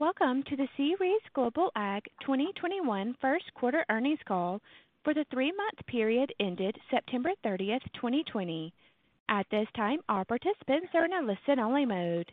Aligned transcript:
Welcome 0.00 0.42
to 0.48 0.56
the 0.56 0.66
Ceres 0.76 1.22
Global 1.34 1.70
Ag 1.76 2.02
2021 2.22 3.14
first 3.20 3.44
quarter 3.54 3.84
earnings 3.88 4.18
call 4.26 4.60
for 5.04 5.14
the 5.14 5.24
three-month 5.30 5.86
period 5.86 6.34
ended 6.40 6.76
September 6.90 7.30
30th, 7.46 7.84
2020. 7.94 8.74
At 9.28 9.46
this 9.52 9.68
time, 9.76 10.00
all 10.08 10.24
participants 10.24 10.88
are 10.94 11.04
in 11.04 11.12
a 11.12 11.22
listen-only 11.22 11.86
mode. 11.86 12.32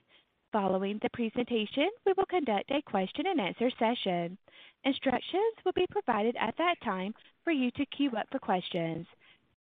Following 0.51 0.99
the 1.03 1.09
presentation, 1.13 1.91
we 2.03 2.13
will 2.17 2.25
conduct 2.25 2.71
a 2.71 2.81
question-and-answer 2.81 3.69
session. 3.77 4.39
Instructions 4.83 5.53
will 5.63 5.73
be 5.73 5.85
provided 5.91 6.35
at 6.39 6.55
that 6.57 6.81
time 6.83 7.13
for 7.43 7.51
you 7.51 7.69
to 7.77 7.85
queue 7.95 8.09
up 8.17 8.25
for 8.31 8.39
questions. 8.39 9.05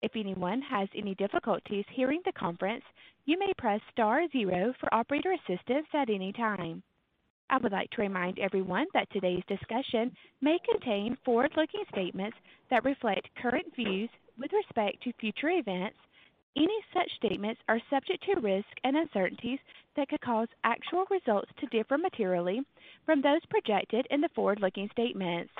If 0.01 0.13
anyone 0.15 0.61
has 0.61 0.87
any 0.95 1.15
difficulties 1.15 1.83
hearing 1.91 2.21
the 2.23 2.31
conference, 2.31 2.85
you 3.25 3.37
may 3.37 3.53
press 3.57 3.81
star 3.91 4.21
zero 4.31 4.73
for 4.79 4.93
operator 4.93 5.33
assistance 5.33 5.87
at 5.93 6.09
any 6.09 6.31
time. 6.31 6.81
I 7.49 7.57
would 7.57 7.71
like 7.71 7.89
to 7.91 8.01
remind 8.01 8.37
everyone 8.37 8.85
that 8.93 9.09
today's 9.11 9.43
discussion 9.47 10.11
may 10.41 10.57
contain 10.71 11.17
forward-looking 11.25 11.83
statements 11.91 12.37
that 12.69 12.85
reflect 12.85 13.27
current 13.41 13.65
views 13.75 14.09
with 14.37 14.51
respect 14.53 15.01
to 15.03 15.13
future 15.13 15.49
events. 15.49 15.97
Any 16.55 16.77
such 16.93 17.11
statements 17.15 17.61
are 17.67 17.79
subject 17.89 18.23
to 18.25 18.39
risks 18.41 18.69
and 18.83 18.97
uncertainties 18.97 19.59
that 19.95 20.09
could 20.09 20.21
cause 20.21 20.47
actual 20.63 21.05
results 21.09 21.51
to 21.59 21.67
differ 21.67 21.97
materially 21.97 22.61
from 23.05 23.21
those 23.21 23.45
projected 23.49 24.05
in 24.11 24.21
the 24.21 24.29
forward-looking 24.35 24.89
statements. 24.91 25.51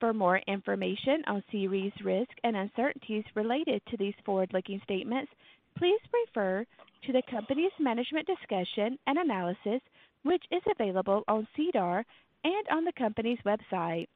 For 0.00 0.12
more 0.12 0.38
information 0.46 1.22
on 1.26 1.42
Ceres 1.50 1.92
risks 2.04 2.34
and 2.44 2.56
uncertainties 2.56 3.24
related 3.34 3.82
to 3.90 3.96
these 3.96 4.14
forward-looking 4.24 4.80
statements, 4.84 5.32
please 5.78 6.00
refer 6.12 6.64
to 7.06 7.12
the 7.12 7.22
company's 7.30 7.72
management 7.80 8.26
discussion 8.26 8.98
and 9.06 9.18
analysis, 9.18 9.80
which 10.24 10.44
is 10.50 10.62
available 10.70 11.22
on 11.28 11.46
SEDAR 11.56 12.04
and 12.44 12.66
on 12.70 12.84
the 12.84 12.92
company's 12.98 13.38
website. 13.46 14.08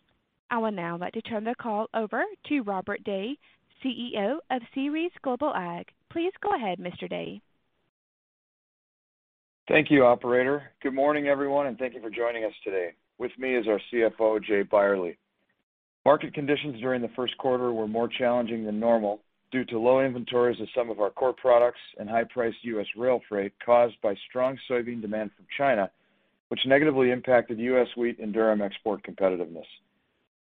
I 0.51 0.59
would 0.59 0.75
now 0.75 0.97
like 0.99 1.13
to 1.13 1.23
turn 1.23 1.45
the 1.45 1.55
call 1.55 1.87
over 1.95 2.25
to 2.49 2.61
Robert 2.63 3.05
Day, 3.05 3.37
CEO 3.85 4.39
of 4.51 4.63
Ceres 4.75 5.13
Global 5.23 5.55
Ag. 5.55 5.87
Please 6.11 6.33
go 6.43 6.55
ahead, 6.55 6.79
Mr. 6.79 7.09
Day. 7.09 7.41
Thank 9.69 9.91
you, 9.91 10.05
operator. 10.07 10.63
Good 10.83 10.95
morning, 10.95 11.29
everyone, 11.29 11.67
and 11.67 11.79
thank 11.79 11.95
you 11.95 12.01
for 12.01 12.11
joining 12.11 12.45
us 12.45 12.55
today. 12.65 12.95
With 13.19 13.33
me 13.39 13.55
is 13.55 13.67
our 13.69 13.81
CFO, 13.93 14.43
Jay 14.43 14.63
Byerley. 14.63 15.19
Market 16.07 16.33
conditions 16.33 16.81
during 16.81 17.03
the 17.03 17.11
first 17.15 17.37
quarter 17.37 17.73
were 17.73 17.87
more 17.87 18.09
challenging 18.09 18.65
than 18.65 18.81
normal 18.81 19.21
due 19.51 19.65
to 19.67 19.79
low 19.79 20.01
inventories 20.01 20.61
of 20.61 20.69
some 20.75 20.91
of 20.91 21.01
our 21.01 21.11
core 21.11 21.35
products 21.35 21.81
and 21.99 22.09
high-priced 22.09 22.57
U.S. 22.63 22.87
rail 22.97 23.21
freight 23.29 23.53
caused 23.65 24.01
by 24.03 24.15
strong 24.29 24.59
soybean 24.71 25.03
demand 25.03 25.31
from 25.37 25.47
China, 25.57 25.91
which 26.49 26.67
negatively 26.67 27.11
impacted 27.11 27.59
U.S. 27.59 27.89
wheat 27.97 28.19
and 28.19 28.35
durum 28.35 28.65
export 28.65 29.03
competitiveness. 29.03 29.67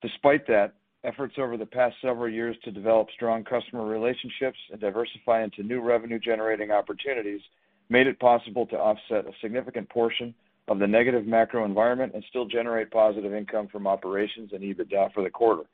Despite 0.02 0.46
that, 0.46 0.74
efforts 1.04 1.34
over 1.38 1.56
the 1.56 1.66
past 1.66 1.96
several 2.02 2.30
years 2.30 2.56
to 2.64 2.70
develop 2.70 3.08
strong 3.14 3.44
customer 3.44 3.86
relationships 3.86 4.58
and 4.70 4.80
diversify 4.80 5.42
into 5.42 5.62
new 5.62 5.80
revenue-generating 5.80 6.70
opportunities 6.70 7.40
made 7.88 8.06
it 8.06 8.20
possible 8.20 8.66
to 8.66 8.76
offset 8.76 9.26
a 9.26 9.32
significant 9.40 9.88
portion 9.88 10.34
of 10.68 10.78
the 10.78 10.86
negative 10.86 11.26
macro 11.26 11.64
environment 11.64 12.12
and 12.14 12.24
still 12.28 12.44
generate 12.46 12.90
positive 12.90 13.34
income 13.34 13.66
from 13.68 13.86
operations 13.86 14.50
and 14.52 14.62
EBITDA 14.62 15.12
for 15.12 15.22
the 15.22 15.30
quarter. 15.30 15.64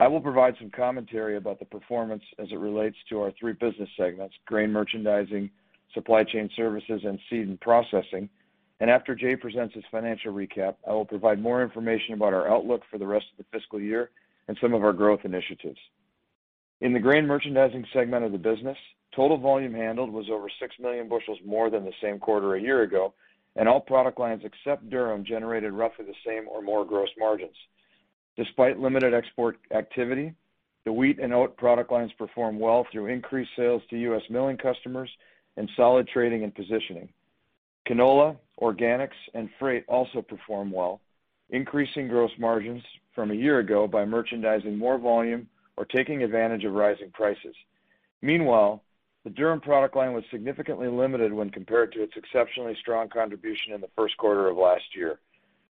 I 0.00 0.08
will 0.08 0.20
provide 0.20 0.54
some 0.58 0.70
commentary 0.70 1.36
about 1.36 1.58
the 1.58 1.64
performance 1.64 2.22
as 2.38 2.48
it 2.50 2.58
relates 2.58 2.96
to 3.08 3.20
our 3.20 3.32
three 3.38 3.52
business 3.52 3.88
segments, 3.96 4.34
grain 4.46 4.72
merchandising, 4.72 5.50
supply 5.92 6.24
chain 6.24 6.48
services, 6.54 7.02
and 7.04 7.18
seed 7.28 7.48
and 7.48 7.60
processing. 7.60 8.28
And 8.80 8.90
after 8.90 9.14
Jay 9.14 9.34
presents 9.34 9.74
his 9.74 9.84
financial 9.90 10.32
recap, 10.32 10.76
I 10.86 10.92
will 10.92 11.04
provide 11.04 11.40
more 11.40 11.62
information 11.62 12.14
about 12.14 12.32
our 12.32 12.48
outlook 12.48 12.82
for 12.90 12.98
the 12.98 13.06
rest 13.06 13.26
of 13.32 13.38
the 13.38 13.58
fiscal 13.58 13.80
year 13.80 14.10
and 14.46 14.56
some 14.60 14.72
of 14.72 14.84
our 14.84 14.92
growth 14.92 15.20
initiatives. 15.24 15.78
In 16.80 16.92
the 16.92 17.00
grain 17.00 17.26
merchandising 17.26 17.84
segment 17.92 18.24
of 18.24 18.30
the 18.32 18.38
business, 18.38 18.76
total 19.14 19.36
volume 19.36 19.74
handled 19.74 20.12
was 20.12 20.26
over 20.30 20.48
6 20.60 20.74
million 20.80 21.08
bushels 21.08 21.38
more 21.44 21.70
than 21.70 21.84
the 21.84 21.92
same 22.00 22.20
quarter 22.20 22.54
a 22.54 22.60
year 22.60 22.82
ago, 22.82 23.14
and 23.56 23.68
all 23.68 23.80
product 23.80 24.20
lines 24.20 24.42
except 24.44 24.88
durum 24.88 25.24
generated 25.24 25.72
roughly 25.72 26.04
the 26.04 26.14
same 26.24 26.48
or 26.48 26.62
more 26.62 26.84
gross 26.84 27.08
margins. 27.18 27.56
Despite 28.36 28.78
limited 28.78 29.12
export 29.12 29.58
activity, 29.74 30.32
the 30.84 30.92
wheat 30.92 31.18
and 31.18 31.34
oat 31.34 31.56
product 31.56 31.90
lines 31.90 32.12
performed 32.16 32.60
well 32.60 32.86
through 32.92 33.08
increased 33.08 33.50
sales 33.56 33.82
to 33.90 33.98
U.S. 33.98 34.22
milling 34.30 34.56
customers 34.56 35.10
and 35.56 35.68
solid 35.76 36.06
trading 36.06 36.44
and 36.44 36.54
positioning. 36.54 37.08
Canola, 37.88 38.36
organics, 38.60 39.16
and 39.34 39.48
freight 39.58 39.84
also 39.88 40.20
performed 40.20 40.72
well, 40.72 41.00
increasing 41.50 42.08
gross 42.08 42.30
margins 42.38 42.82
from 43.14 43.30
a 43.30 43.34
year 43.34 43.60
ago 43.60 43.86
by 43.86 44.04
merchandising 44.04 44.76
more 44.76 44.98
volume 44.98 45.48
or 45.76 45.84
taking 45.86 46.22
advantage 46.22 46.64
of 46.64 46.72
rising 46.72 47.10
prices. 47.12 47.54
Meanwhile, 48.20 48.82
the 49.24 49.30
durum 49.30 49.62
product 49.62 49.96
line 49.96 50.12
was 50.12 50.24
significantly 50.30 50.88
limited 50.88 51.32
when 51.32 51.50
compared 51.50 51.92
to 51.92 52.02
its 52.02 52.12
exceptionally 52.16 52.76
strong 52.80 53.08
contribution 53.08 53.72
in 53.72 53.80
the 53.80 53.90
first 53.96 54.16
quarter 54.16 54.48
of 54.48 54.56
last 54.56 54.84
year. 54.94 55.18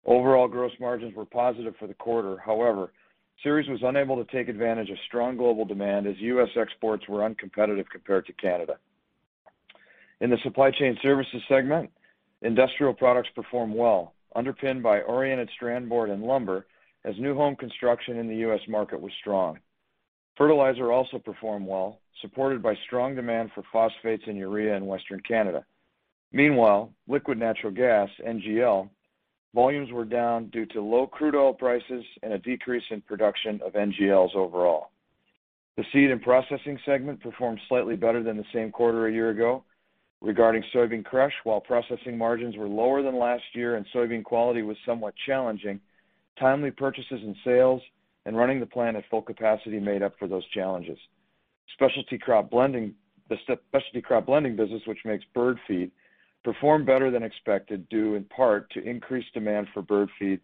Overall 0.05 0.47
gross 0.47 0.71
margins 0.79 1.15
were 1.15 1.25
positive 1.25 1.75
for 1.77 1.87
the 1.87 1.93
quarter. 1.93 2.37
However, 2.37 2.91
Ceres 3.43 3.67
was 3.67 3.81
unable 3.83 4.23
to 4.23 4.31
take 4.31 4.49
advantage 4.49 4.89
of 4.89 4.97
strong 5.07 5.37
global 5.37 5.65
demand 5.65 6.07
as 6.07 6.15
U.S. 6.19 6.49
exports 6.55 7.07
were 7.07 7.29
uncompetitive 7.29 7.89
compared 7.89 8.25
to 8.25 8.33
Canada. 8.33 8.77
In 10.21 10.29
the 10.29 10.37
supply 10.43 10.71
chain 10.71 10.97
services 11.01 11.41
segment, 11.47 11.89
industrial 12.41 12.93
products 12.93 13.29
performed 13.35 13.75
well, 13.75 14.13
underpinned 14.35 14.83
by 14.83 15.01
oriented 15.01 15.49
strand 15.55 15.89
board 15.89 16.09
and 16.09 16.23
lumber 16.23 16.65
as 17.05 17.15
new 17.17 17.35
home 17.35 17.55
construction 17.55 18.17
in 18.17 18.27
the 18.27 18.37
U.S. 18.37 18.61
market 18.67 18.99
was 18.99 19.11
strong. 19.19 19.59
Fertilizer 20.37 20.91
also 20.91 21.19
performed 21.19 21.67
well, 21.67 21.99
supported 22.21 22.61
by 22.61 22.73
strong 22.85 23.15
demand 23.15 23.51
for 23.53 23.63
phosphates 23.71 24.23
and 24.27 24.37
urea 24.37 24.75
in 24.75 24.85
Western 24.85 25.19
Canada. 25.21 25.65
Meanwhile, 26.31 26.93
liquid 27.07 27.37
natural 27.37 27.73
gas, 27.73 28.09
NGL, 28.25 28.89
volumes 29.53 29.91
were 29.91 30.05
down 30.05 30.49
due 30.49 30.65
to 30.67 30.81
low 30.81 31.07
crude 31.07 31.35
oil 31.35 31.53
prices 31.53 32.05
and 32.21 32.33
a 32.33 32.37
decrease 32.37 32.83
in 32.91 33.01
production 33.01 33.59
of 33.65 33.73
NGLs 33.73 34.35
overall. 34.35 34.91
The 35.75 35.83
seed 35.91 36.11
and 36.11 36.21
processing 36.21 36.77
segment 36.85 37.21
performed 37.21 37.59
slightly 37.67 37.95
better 37.95 38.21
than 38.21 38.37
the 38.37 38.45
same 38.53 38.71
quarter 38.71 39.07
a 39.07 39.13
year 39.13 39.29
ago. 39.29 39.63
Regarding 40.21 40.63
soybean 40.73 41.05
crush, 41.05 41.33
while 41.45 41.61
processing 41.61 42.17
margins 42.17 42.57
were 42.57 42.67
lower 42.67 43.01
than 43.01 43.17
last 43.17 43.43
year 43.53 43.75
and 43.75 43.85
soybean 43.93 44.23
quality 44.23 44.61
was 44.63 44.75
somewhat 44.85 45.13
challenging, 45.25 45.79
timely 46.37 46.71
purchases 46.71 47.21
and 47.23 47.35
sales 47.45 47.81
and 48.25 48.35
running 48.35 48.59
the 48.59 48.65
plant 48.65 48.97
at 48.97 49.05
full 49.09 49.21
capacity 49.21 49.79
made 49.79 50.03
up 50.03 50.13
for 50.19 50.27
those 50.27 50.45
challenges. 50.49 50.97
Specialty 51.73 52.17
crop 52.17 52.49
blending 52.49 52.93
the 53.29 53.37
specialty 53.67 54.01
crop 54.01 54.25
blending 54.25 54.55
business, 54.55 54.81
which 54.87 55.05
makes 55.05 55.23
bird 55.35 55.59
feed, 55.67 55.91
performed 56.43 56.85
better 56.85 57.11
than 57.11 57.23
expected, 57.23 57.87
due 57.89 58.15
in 58.15 58.23
part 58.25 58.69
to 58.71 58.83
increased 58.83 59.33
demand 59.33 59.67
for 59.73 59.81
bird 59.81 60.09
feed 60.17 60.39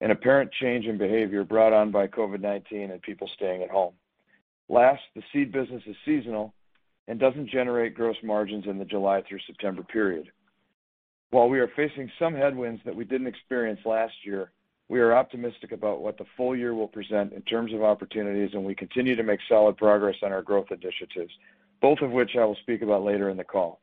and 0.00 0.12
apparent 0.12 0.52
change 0.60 0.84
in 0.84 0.98
behavior 0.98 1.44
brought 1.44 1.72
on 1.72 1.90
by 1.90 2.06
COVID-19 2.06 2.90
and 2.92 3.00
people 3.02 3.28
staying 3.34 3.62
at 3.62 3.70
home. 3.70 3.94
Last, 4.68 5.00
the 5.14 5.22
seed 5.32 5.50
business 5.50 5.82
is 5.86 5.96
seasonal 6.04 6.52
and 7.08 7.20
doesn't 7.20 7.50
generate 7.50 7.94
gross 7.94 8.16
margins 8.22 8.64
in 8.66 8.78
the 8.78 8.84
July 8.84 9.22
through 9.28 9.38
September 9.46 9.82
period. 9.82 10.30
While 11.30 11.48
we 11.48 11.60
are 11.60 11.70
facing 11.76 12.10
some 12.18 12.34
headwinds 12.34 12.80
that 12.84 12.94
we 12.94 13.04
didn't 13.04 13.26
experience 13.26 13.80
last 13.84 14.14
year, 14.24 14.52
we 14.88 15.00
are 15.00 15.16
optimistic 15.16 15.72
about 15.72 16.00
what 16.00 16.16
the 16.16 16.24
full 16.36 16.54
year 16.54 16.74
will 16.74 16.88
present 16.88 17.32
in 17.32 17.42
terms 17.42 17.72
of 17.74 17.82
opportunities, 17.82 18.50
and 18.54 18.64
we 18.64 18.74
continue 18.74 19.16
to 19.16 19.22
make 19.24 19.40
solid 19.48 19.76
progress 19.76 20.14
on 20.22 20.32
our 20.32 20.42
growth 20.42 20.66
initiatives, 20.70 21.32
both 21.80 21.98
of 22.02 22.12
which 22.12 22.30
I 22.38 22.44
will 22.44 22.56
speak 22.62 22.82
about 22.82 23.02
later 23.02 23.28
in 23.30 23.36
the 23.36 23.44
call. 23.44 23.80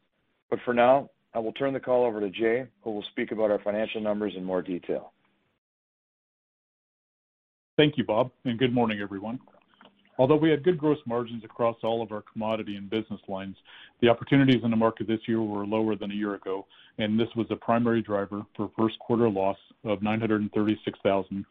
But 0.49 0.59
For 0.63 0.73
now, 0.73 1.09
I 1.33 1.39
will 1.39 1.51
turn 1.53 1.73
the 1.73 1.79
call 1.79 2.05
over 2.05 2.19
to 2.19 2.29
Jay, 2.29 2.67
who 2.83 2.91
will 2.91 3.03
speak 3.11 3.31
about 3.31 3.51
our 3.51 3.59
financial 3.59 4.01
numbers 4.01 4.33
in 4.37 4.43
more 4.43 4.61
detail. 4.61 5.11
Thank 7.75 7.97
you, 7.97 8.03
Bob, 8.03 8.31
and 8.45 8.57
good 8.59 8.73
morning, 8.73 8.99
everyone. 9.01 9.39
Although 10.17 10.35
we 10.35 10.51
had 10.51 10.63
good 10.63 10.77
gross 10.77 10.99
margins 11.05 11.43
across 11.43 11.77
all 11.83 12.01
of 12.03 12.11
our 12.11 12.23
commodity 12.31 12.75
and 12.75 12.89
business 12.89 13.21
lines, 13.27 13.55
the 14.01 14.09
opportunities 14.09 14.63
in 14.63 14.69
the 14.69 14.77
market 14.77 15.07
this 15.07 15.27
year 15.27 15.41
were 15.41 15.65
lower 15.65 15.95
than 15.95 16.11
a 16.11 16.15
year 16.15 16.35
ago, 16.35 16.67
and 16.99 17.19
this 17.19 17.29
was 17.35 17.47
the 17.49 17.55
primary 17.55 18.01
driver 18.01 18.43
for 18.55 18.69
first 18.77 18.99
quarter 18.99 19.29
loss 19.29 19.57
of 19.83 19.99
$936,000 19.99 21.43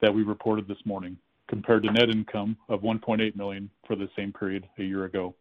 that 0.00 0.14
we 0.14 0.22
reported 0.22 0.66
this 0.66 0.78
morning, 0.84 1.16
compared 1.48 1.82
to 1.82 1.92
net 1.92 2.08
income 2.08 2.56
of 2.68 2.80
$1.8 2.80 3.36
million 3.36 3.70
for 3.86 3.96
the 3.96 4.08
same 4.16 4.32
period 4.32 4.66
a 4.78 4.82
year 4.82 5.04
ago. 5.04 5.34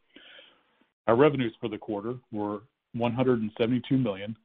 Our 1.08 1.16
revenues 1.16 1.54
for 1.62 1.70
the 1.70 1.78
quarter 1.78 2.16
were 2.32 2.62
$172 2.98 3.92
million, 3.92 4.36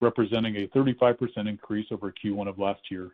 representing 0.00 0.56
a 0.56 0.66
35% 0.68 1.48
increase 1.48 1.86
over 1.90 2.12
Q1 2.12 2.48
of 2.48 2.58
last 2.58 2.80
year. 2.90 3.10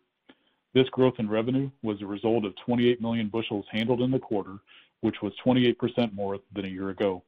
This 0.75 0.89
growth 0.89 1.15
in 1.19 1.29
revenue 1.29 1.71
was 1.83 2.01
a 2.01 2.07
result 2.07 2.45
of 2.45 2.57
28 2.57 3.01
million 3.01 3.29
bushels 3.29 3.67
handled 3.71 4.01
in 4.01 4.11
the 4.11 4.19
quarter, 4.19 4.59
which 5.01 5.21
was 5.21 5.33
28% 5.45 6.15
more 6.15 6.39
than 6.55 6.65
a 6.65 6.69
year 6.69 6.91
ago. 6.91 7.23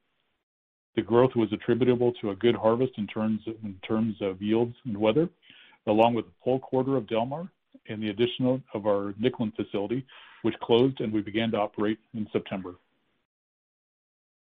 The 0.96 1.02
growth 1.02 1.34
was 1.34 1.52
attributable 1.52 2.12
to 2.20 2.30
a 2.30 2.36
good 2.36 2.54
harvest 2.54 2.92
in 2.96 3.06
terms 3.06 3.42
of 4.20 4.42
yields 4.42 4.76
and 4.84 4.96
weather, 4.96 5.28
along 5.86 6.14
with 6.14 6.26
a 6.26 6.44
full 6.44 6.60
quarter 6.60 6.96
of 6.96 7.06
Delmar 7.06 7.48
and 7.88 8.02
the 8.02 8.10
addition 8.10 8.62
of 8.72 8.86
our 8.86 9.12
Nicklin 9.20 9.54
facility, 9.54 10.06
which 10.42 10.58
closed 10.60 11.00
and 11.00 11.12
we 11.12 11.20
began 11.20 11.50
to 11.50 11.58
operate 11.58 11.98
in 12.14 12.26
September. 12.32 12.76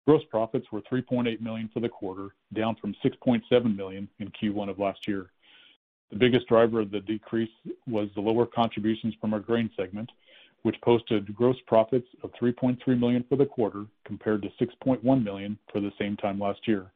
Gross 0.08 0.24
profits 0.30 0.72
were 0.72 0.82
3.8 0.82 1.42
million 1.42 1.70
for 1.74 1.80
the 1.80 1.90
quarter, 1.90 2.36
down 2.54 2.76
from 2.76 2.96
6.7 3.04 3.76
million 3.76 4.08
in 4.20 4.30
Q1 4.30 4.70
of 4.70 4.80
last 4.80 5.08
year. 5.08 5.32
The 6.14 6.20
biggest 6.20 6.48
driver 6.48 6.80
of 6.80 6.92
the 6.92 7.00
decrease 7.00 7.50
was 7.88 8.08
the 8.14 8.22
lower 8.22 8.46
contributions 8.46 9.16
from 9.20 9.34
our 9.34 9.40
grain 9.40 9.72
segment, 9.76 10.12
which 10.62 10.80
posted 10.84 11.34
gross 11.34 11.56
profits 11.66 12.06
of 12.22 12.30
3.3 12.40 12.78
million 13.00 13.26
for 13.28 13.36
the 13.36 13.48
quarter, 13.48 13.86
compared 14.06 14.44
to 14.44 14.50
6.1 14.64 15.24
million 15.24 15.58
for 15.72 15.82
the 15.82 15.92
same 15.98 16.16
time 16.18 16.40
last 16.40 16.68
year. 16.68 16.92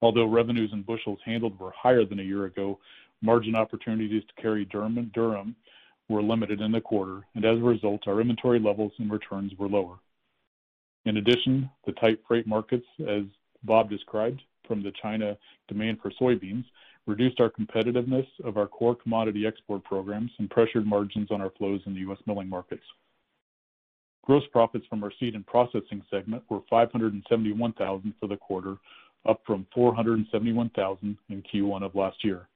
Although 0.00 0.24
revenues 0.24 0.70
and 0.72 0.86
bushels 0.86 1.18
handled 1.22 1.60
were 1.60 1.70
higher 1.76 2.06
than 2.06 2.20
a 2.20 2.22
year 2.22 2.46
ago, 2.46 2.78
margin 3.20 3.54
opportunities 3.54 4.22
to 4.24 4.42
carry 4.42 4.64
durum 4.64 5.54
were 6.08 6.22
limited 6.22 6.62
in 6.62 6.72
the 6.72 6.80
quarter, 6.80 7.26
and 7.34 7.44
as 7.44 7.58
a 7.58 7.62
result, 7.62 8.08
our 8.08 8.22
inventory 8.22 8.58
levels 8.58 8.92
and 8.96 9.12
returns 9.12 9.52
were 9.58 9.68
lower. 9.68 9.98
In 11.04 11.18
addition, 11.18 11.68
the 11.84 11.92
tight 11.92 12.18
freight 12.26 12.46
markets, 12.46 12.86
as 13.06 13.24
Bob 13.64 13.90
described, 13.90 14.40
from 14.66 14.82
the 14.82 14.92
China 15.02 15.36
demand 15.68 15.98
for 16.00 16.10
soybeans, 16.18 16.64
reduced 17.06 17.40
our 17.40 17.50
competitiveness 17.50 18.26
of 18.44 18.56
our 18.56 18.66
core 18.66 18.94
commodity 18.94 19.46
export 19.46 19.82
programs 19.84 20.30
and 20.38 20.50
pressured 20.50 20.86
margins 20.86 21.30
on 21.30 21.40
our 21.40 21.50
flows 21.50 21.80
in 21.86 21.94
the 21.94 22.00
U.S. 22.00 22.18
milling 22.26 22.48
markets. 22.48 22.84
Gross 24.24 24.42
profits 24.52 24.86
from 24.88 25.02
our 25.02 25.12
seed 25.18 25.34
and 25.34 25.46
processing 25.46 26.02
segment 26.10 26.42
were 26.48 26.60
571,000 26.68 28.14
for 28.20 28.26
the 28.26 28.36
quarter, 28.36 28.76
up 29.28 29.40
from 29.46 29.66
471,000 29.74 31.16
in 31.28 31.42
Q1 31.42 31.82
of 31.82 31.94
last 31.94 32.22
year. 32.22 32.46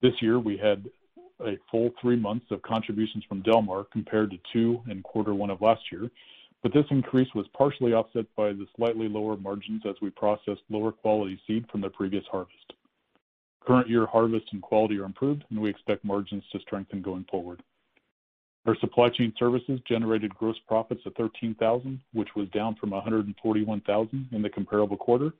This 0.00 0.14
year, 0.22 0.38
we 0.38 0.56
had 0.56 0.88
a 1.44 1.58
full 1.70 1.90
three 2.00 2.16
months 2.16 2.46
of 2.50 2.62
contributions 2.62 3.24
from 3.28 3.42
Delmar 3.42 3.84
compared 3.92 4.30
to 4.30 4.38
two 4.52 4.80
in 4.88 5.02
quarter 5.02 5.34
one 5.34 5.50
of 5.50 5.60
last 5.60 5.82
year, 5.92 6.10
but 6.62 6.72
this 6.72 6.86
increase 6.90 7.32
was 7.34 7.46
partially 7.56 7.92
offset 7.92 8.26
by 8.36 8.48
the 8.52 8.66
slightly 8.76 9.08
lower 9.08 9.36
margins 9.36 9.82
as 9.88 9.94
we 10.02 10.10
processed 10.10 10.62
lower 10.68 10.90
quality 10.90 11.40
seed 11.46 11.64
from 11.70 11.80
the 11.80 11.90
previous 11.90 12.24
harvest. 12.30 12.72
Current 13.68 13.90
year 13.90 14.06
harvest 14.06 14.46
and 14.52 14.62
quality 14.62 14.98
are 14.98 15.04
improved, 15.04 15.44
and 15.50 15.60
we 15.60 15.68
expect 15.68 16.02
margins 16.02 16.42
to 16.52 16.58
strengthen 16.60 17.02
going 17.02 17.26
forward. 17.30 17.62
Our 18.64 18.74
supply 18.76 19.10
chain 19.10 19.34
services 19.38 19.78
generated 19.86 20.34
gross 20.34 20.56
profits 20.66 21.02
of 21.04 21.14
13,000, 21.16 22.00
which 22.14 22.30
was 22.34 22.48
down 22.48 22.76
from 22.76 22.90
141,000 22.92 24.28
in 24.32 24.40
the 24.40 24.48
comparable 24.48 24.96
quarter, 24.96 25.34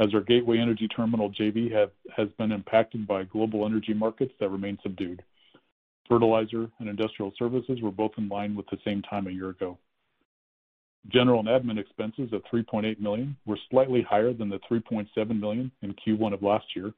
as 0.00 0.12
our 0.14 0.20
Gateway 0.20 0.58
Energy 0.58 0.88
Terminal 0.88 1.30
JV 1.30 1.70
has 2.16 2.28
been 2.38 2.50
impacted 2.50 3.06
by 3.06 3.22
global 3.22 3.64
energy 3.64 3.94
markets 3.94 4.32
that 4.40 4.48
remain 4.48 4.76
subdued. 4.82 5.22
Fertilizer 6.08 6.68
and 6.80 6.88
industrial 6.88 7.32
services 7.38 7.80
were 7.80 7.92
both 7.92 8.12
in 8.18 8.28
line 8.28 8.56
with 8.56 8.66
the 8.72 8.78
same 8.84 9.00
time 9.02 9.28
a 9.28 9.30
year 9.30 9.50
ago. 9.50 9.78
General 11.06 11.38
and 11.38 11.48
admin 11.48 11.78
expenses 11.78 12.32
of 12.32 12.42
3.8 12.52 12.98
million 12.98 13.36
were 13.46 13.58
slightly 13.70 14.02
higher 14.02 14.32
than 14.32 14.48
the 14.48 14.58
3.7 14.68 15.38
million 15.38 15.70
in 15.82 15.94
Q1 15.94 16.34
of 16.34 16.42
last 16.42 16.66
year. 16.74 16.92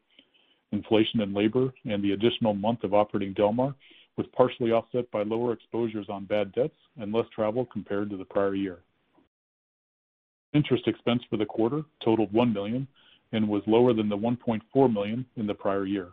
Inflation 0.72 1.20
in 1.20 1.34
labor 1.34 1.72
and 1.84 2.02
the 2.02 2.12
additional 2.12 2.54
month 2.54 2.82
of 2.82 2.94
operating 2.94 3.34
Delmar 3.34 3.74
was 4.16 4.26
partially 4.34 4.72
offset 4.72 5.10
by 5.10 5.22
lower 5.22 5.52
exposures 5.52 6.06
on 6.08 6.24
bad 6.24 6.52
debts 6.52 6.76
and 6.98 7.12
less 7.12 7.26
travel 7.34 7.66
compared 7.66 8.10
to 8.10 8.16
the 8.16 8.24
prior 8.24 8.54
year. 8.54 8.78
Interest 10.54 10.86
expense 10.86 11.22
for 11.30 11.36
the 11.36 11.46
quarter 11.46 11.82
totaled 12.04 12.32
1 12.32 12.52
million 12.52 12.86
and 13.32 13.48
was 13.48 13.62
lower 13.66 13.94
than 13.94 14.08
the 14.08 14.16
1.4 14.16 14.92
million 14.92 15.24
in 15.36 15.46
the 15.46 15.54
prior 15.54 15.86
year. 15.86 16.08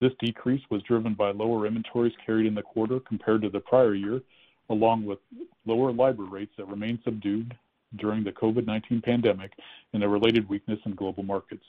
This 0.00 0.12
decrease 0.20 0.60
was 0.70 0.82
driven 0.82 1.14
by 1.14 1.30
lower 1.30 1.66
inventories 1.66 2.12
carried 2.24 2.46
in 2.46 2.54
the 2.54 2.62
quarter 2.62 3.00
compared 3.00 3.40
to 3.42 3.48
the 3.48 3.60
prior 3.60 3.94
year, 3.94 4.20
along 4.68 5.06
with 5.06 5.18
lower 5.64 5.90
LIBOR 5.90 6.24
rates 6.24 6.52
that 6.58 6.68
remained 6.68 6.98
subdued 7.04 7.56
during 7.96 8.22
the 8.22 8.32
COVID-19 8.32 9.02
pandemic 9.02 9.52
and 9.94 10.04
a 10.04 10.08
related 10.08 10.46
weakness 10.48 10.78
in 10.84 10.94
global 10.94 11.22
markets. 11.22 11.64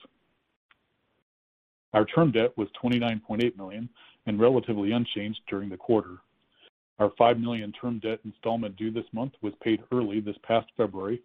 Our 1.97 2.05
term 2.05 2.31
debt 2.31 2.55
was 2.55 2.67
29.8 2.83 3.57
million 3.57 3.89
and 4.27 4.39
relatively 4.39 4.91
unchanged 4.91 5.39
during 5.49 5.67
the 5.67 5.77
quarter. 5.77 6.17
Our 6.99 7.11
5 7.17 7.39
million 7.39 7.71
term 7.71 7.97
debt 7.97 8.19
installment 8.23 8.75
due 8.75 8.91
this 8.91 9.11
month 9.13 9.33
was 9.41 9.53
paid 9.63 9.81
early 9.91 10.19
this 10.19 10.35
past 10.43 10.67
February. 10.77 11.23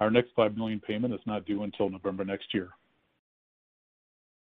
Our 0.00 0.10
next 0.10 0.30
5 0.34 0.56
million 0.56 0.80
payment 0.80 1.14
is 1.14 1.20
not 1.26 1.46
due 1.46 1.62
until 1.62 1.90
November 1.90 2.24
next 2.24 2.52
year. 2.52 2.70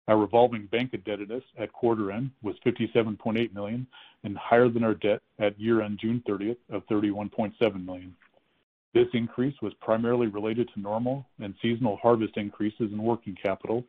Our 0.08 0.19
revolving 0.19 0.66
bank 0.66 0.90
indebtedness 0.94 1.44
at 1.56 1.72
quarter 1.72 2.10
end 2.10 2.32
was 2.43 2.56
57.8 2.66 3.54
million 3.54 3.87
and 4.25 4.37
higher 4.37 4.69
than 4.69 4.82
our 4.82 4.94
debt 4.94 5.22
at 5.38 5.60
year-end 5.60 6.00
June 6.00 6.25
30th 6.28 6.56
of 6.70 6.84
31.7 6.88 7.87
million. 7.87 8.16
This 8.94 9.06
increase 9.12 9.54
was 9.62 9.75
primarily 9.75 10.26
related 10.26 10.69
to 10.75 10.81
normal 10.81 11.25
and 11.38 11.54
seasonal 11.62 11.98
harvest 11.98 12.37
increases 12.37 12.90
in 12.93 13.00
working 13.00 13.37
capital, 13.40 13.84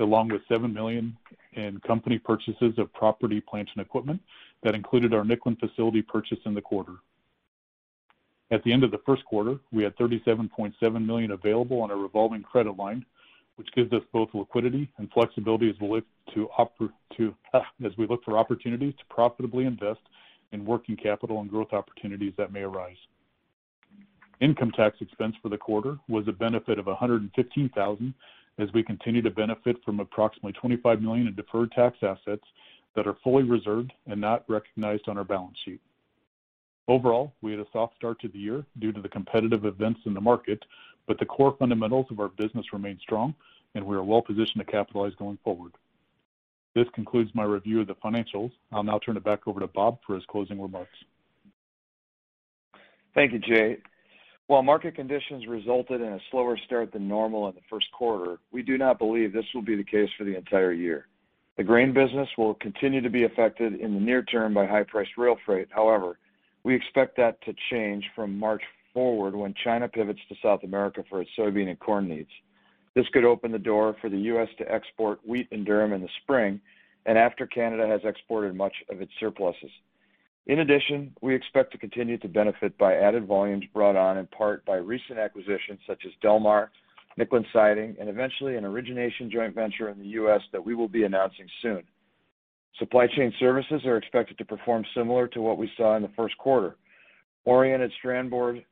along 0.00 0.28
with 0.28 0.42
7 0.48 0.72
million 0.72 1.16
in 1.54 1.80
company 1.80 2.18
purchases 2.18 2.74
of 2.78 2.92
property, 2.92 3.40
plant, 3.40 3.68
and 3.74 3.84
equipment 3.84 4.20
that 4.62 4.74
included 4.74 5.14
our 5.14 5.24
Nicklin 5.24 5.58
facility 5.58 6.02
purchase 6.02 6.38
in 6.44 6.54
the 6.54 6.60
quarter. 6.60 6.94
At 8.50 8.64
the 8.64 8.72
end 8.72 8.82
of 8.82 8.90
the 8.90 9.00
first 9.04 9.24
quarter, 9.24 9.58
we 9.72 9.82
had 9.82 9.96
37.7 9.96 11.04
million 11.04 11.32
available 11.32 11.80
on 11.80 11.90
our 11.90 11.98
revolving 11.98 12.42
credit 12.42 12.76
line, 12.76 13.04
which 13.56 13.68
gives 13.74 13.92
us 13.92 14.02
both 14.12 14.28
liquidity 14.32 14.90
and 14.98 15.10
flexibility 15.12 15.68
as 15.70 15.76
we 17.98 18.06
look 18.06 18.24
for 18.24 18.38
opportunities 18.38 18.94
to 18.98 19.04
profitably 19.14 19.64
invest 19.64 20.00
in 20.52 20.64
working 20.64 20.96
capital 20.96 21.40
and 21.40 21.50
growth 21.50 21.72
opportunities 21.72 22.32
that 22.38 22.52
may 22.52 22.62
arise. 22.62 22.96
Income 24.40 24.72
tax 24.72 24.96
expense 25.00 25.34
for 25.42 25.48
the 25.48 25.58
quarter 25.58 25.98
was 26.08 26.26
a 26.28 26.32
benefit 26.32 26.78
of 26.78 26.86
$115,000 26.86 28.14
as 28.58 28.68
we 28.72 28.82
continue 28.82 29.22
to 29.22 29.30
benefit 29.30 29.76
from 29.84 30.00
approximately 30.00 30.52
25 30.52 31.00
million 31.00 31.26
in 31.28 31.34
deferred 31.34 31.70
tax 31.72 31.96
assets 32.02 32.44
that 32.96 33.06
are 33.06 33.16
fully 33.22 33.44
reserved 33.44 33.92
and 34.06 34.20
not 34.20 34.44
recognized 34.48 35.08
on 35.08 35.16
our 35.16 35.24
balance 35.24 35.56
sheet. 35.64 35.80
Overall, 36.88 37.32
we 37.42 37.52
had 37.52 37.60
a 37.60 37.66
soft 37.72 37.94
start 37.96 38.20
to 38.20 38.28
the 38.28 38.38
year 38.38 38.64
due 38.78 38.92
to 38.92 39.00
the 39.00 39.08
competitive 39.08 39.64
events 39.64 40.00
in 40.06 40.14
the 40.14 40.20
market, 40.20 40.62
but 41.06 41.18
the 41.18 41.26
core 41.26 41.54
fundamentals 41.58 42.06
of 42.10 42.18
our 42.18 42.28
business 42.28 42.72
remain 42.72 42.98
strong, 43.00 43.34
and 43.74 43.84
we 43.84 43.94
are 43.94 44.02
well 44.02 44.22
positioned 44.22 44.64
to 44.64 44.64
capitalize 44.64 45.12
going 45.18 45.38
forward. 45.44 45.72
This 46.74 46.86
concludes 46.94 47.30
my 47.34 47.44
review 47.44 47.80
of 47.80 47.86
the 47.86 47.94
financials. 47.96 48.52
I'll 48.72 48.82
now 48.82 48.98
turn 48.98 49.16
it 49.16 49.24
back 49.24 49.46
over 49.46 49.60
to 49.60 49.66
Bob 49.66 49.98
for 50.06 50.14
his 50.14 50.24
closing 50.30 50.60
remarks. 50.60 50.96
Thank 53.14 53.32
you, 53.32 53.38
Jay. 53.38 53.78
While 54.48 54.62
market 54.62 54.94
conditions 54.94 55.46
resulted 55.46 56.00
in 56.00 56.08
a 56.08 56.20
slower 56.30 56.56
start 56.56 56.90
than 56.90 57.06
normal 57.06 57.48
in 57.48 57.54
the 57.54 57.60
first 57.68 57.92
quarter, 57.92 58.38
we 58.50 58.62
do 58.62 58.78
not 58.78 58.98
believe 58.98 59.30
this 59.30 59.44
will 59.54 59.62
be 59.62 59.76
the 59.76 59.84
case 59.84 60.08
for 60.16 60.24
the 60.24 60.34
entire 60.34 60.72
year. 60.72 61.06
The 61.58 61.64
grain 61.64 61.92
business 61.92 62.30
will 62.38 62.54
continue 62.54 63.02
to 63.02 63.10
be 63.10 63.24
affected 63.24 63.74
in 63.74 63.92
the 63.92 64.00
near 64.00 64.22
term 64.22 64.54
by 64.54 64.64
high-priced 64.66 65.18
rail 65.18 65.36
freight. 65.44 65.68
However, 65.70 66.18
we 66.64 66.74
expect 66.74 67.18
that 67.18 67.38
to 67.42 67.52
change 67.70 68.06
from 68.16 68.38
March 68.38 68.62
forward 68.94 69.34
when 69.36 69.52
China 69.62 69.86
pivots 69.86 70.20
to 70.30 70.34
South 70.42 70.64
America 70.64 71.04
for 71.10 71.20
its 71.20 71.30
soybean 71.38 71.68
and 71.68 71.78
corn 71.78 72.08
needs. 72.08 72.30
This 72.94 73.08
could 73.12 73.26
open 73.26 73.52
the 73.52 73.58
door 73.58 73.96
for 74.00 74.08
the 74.08 74.18
U.S. 74.32 74.48
to 74.56 74.72
export 74.72 75.20
wheat 75.26 75.48
and 75.52 75.66
durum 75.66 75.94
in 75.94 76.00
the 76.00 76.08
spring 76.22 76.58
and 77.04 77.18
after 77.18 77.46
Canada 77.46 77.86
has 77.86 78.00
exported 78.04 78.54
much 78.54 78.74
of 78.90 79.02
its 79.02 79.12
surpluses. 79.20 79.70
In 80.48 80.60
addition, 80.60 81.14
we 81.20 81.34
expect 81.34 81.72
to 81.72 81.78
continue 81.78 82.16
to 82.18 82.28
benefit 82.28 82.76
by 82.78 82.94
added 82.94 83.26
volumes 83.26 83.66
brought 83.74 83.96
on 83.96 84.16
in 84.16 84.26
part 84.28 84.64
by 84.64 84.76
recent 84.76 85.18
acquisitions 85.18 85.78
such 85.86 86.02
as 86.06 86.12
Delmar, 86.22 86.70
Nicklin 87.18 87.44
Siding, 87.52 87.96
and 88.00 88.08
eventually 88.08 88.56
an 88.56 88.64
origination 88.64 89.30
joint 89.30 89.54
venture 89.54 89.90
in 89.90 89.98
the 89.98 90.06
U.S. 90.06 90.40
that 90.52 90.64
we 90.64 90.74
will 90.74 90.88
be 90.88 91.04
announcing 91.04 91.46
soon. 91.60 91.82
Supply 92.78 93.06
chain 93.08 93.32
services 93.38 93.82
are 93.84 93.98
expected 93.98 94.38
to 94.38 94.44
perform 94.44 94.84
similar 94.94 95.28
to 95.28 95.42
what 95.42 95.58
we 95.58 95.70
saw 95.76 95.96
in 95.96 96.02
the 96.02 96.10
first 96.16 96.38
quarter. 96.38 96.76
Oriented 97.44 97.92
strand 97.98 98.30
board 98.30 98.64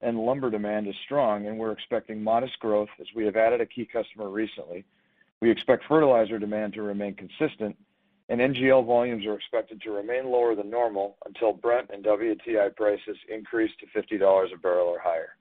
and 0.00 0.18
lumber 0.18 0.50
demand 0.50 0.88
is 0.88 0.94
strong, 1.04 1.46
and 1.46 1.56
we're 1.56 1.72
expecting 1.72 2.22
modest 2.22 2.58
growth 2.58 2.88
as 3.00 3.06
we 3.14 3.24
have 3.24 3.36
added 3.36 3.60
a 3.60 3.66
key 3.66 3.86
customer 3.86 4.28
recently. 4.28 4.84
We 5.40 5.50
expect 5.50 5.84
fertilizer 5.86 6.38
demand 6.38 6.72
to 6.74 6.82
remain 6.82 7.14
consistent, 7.14 7.76
and 8.28 8.40
NGL 8.40 8.84
volumes 8.86 9.24
are 9.26 9.34
expected 9.34 9.80
to 9.82 9.90
remain 9.92 10.26
lower 10.30 10.54
than 10.54 10.68
normal 10.68 11.16
until 11.26 11.52
Brent 11.52 11.90
and 11.92 12.04
WTI 12.04 12.74
prices 12.74 13.16
increase 13.32 13.70
to 13.80 14.00
$50 14.00 14.52
a 14.52 14.56
barrel 14.58 14.88
or 14.88 14.98
higher. 14.98 15.36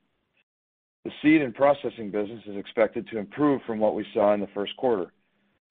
The 1.03 1.11
seed 1.21 1.41
and 1.41 1.53
processing 1.53 2.11
business 2.11 2.43
is 2.47 2.57
expected 2.57 3.07
to 3.07 3.17
improve 3.17 3.61
from 3.67 3.79
what 3.79 3.95
we 3.95 4.05
saw 4.13 4.33
in 4.33 4.39
the 4.39 4.47
first 4.53 4.75
quarter. 4.77 5.11